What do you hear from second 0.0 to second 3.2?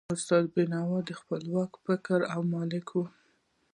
استاد بینوا د خپلواک فکر مالک و.